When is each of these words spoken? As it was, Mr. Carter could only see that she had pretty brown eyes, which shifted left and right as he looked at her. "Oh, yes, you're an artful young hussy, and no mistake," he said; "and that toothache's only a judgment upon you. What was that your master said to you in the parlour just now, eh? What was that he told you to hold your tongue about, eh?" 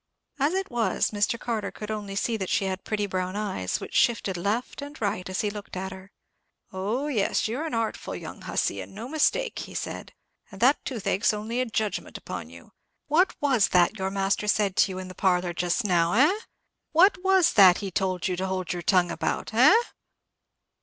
As 0.39 0.55
it 0.55 0.71
was, 0.71 1.11
Mr. 1.11 1.39
Carter 1.39 1.69
could 1.71 1.91
only 1.91 2.15
see 2.15 2.35
that 2.35 2.49
she 2.49 2.65
had 2.65 2.83
pretty 2.83 3.05
brown 3.05 3.35
eyes, 3.35 3.79
which 3.79 3.93
shifted 3.93 4.35
left 4.35 4.81
and 4.81 4.99
right 4.99 5.29
as 5.29 5.41
he 5.41 5.51
looked 5.51 5.77
at 5.77 5.91
her. 5.91 6.11
"Oh, 6.73 7.05
yes, 7.05 7.47
you're 7.47 7.67
an 7.67 7.75
artful 7.75 8.15
young 8.15 8.41
hussy, 8.41 8.81
and 8.81 8.95
no 8.95 9.07
mistake," 9.07 9.59
he 9.59 9.75
said; 9.75 10.11
"and 10.51 10.59
that 10.59 10.83
toothache's 10.85 11.35
only 11.35 11.61
a 11.61 11.67
judgment 11.67 12.17
upon 12.17 12.49
you. 12.49 12.71
What 13.09 13.35
was 13.41 13.67
that 13.73 13.99
your 13.99 14.09
master 14.09 14.47
said 14.47 14.75
to 14.77 14.91
you 14.91 14.97
in 14.97 15.07
the 15.07 15.13
parlour 15.13 15.53
just 15.53 15.85
now, 15.85 16.13
eh? 16.13 16.33
What 16.93 17.23
was 17.23 17.53
that 17.53 17.77
he 17.77 17.91
told 17.91 18.27
you 18.27 18.35
to 18.37 18.47
hold 18.47 18.73
your 18.73 18.81
tongue 18.81 19.11
about, 19.11 19.53
eh?" 19.53 19.75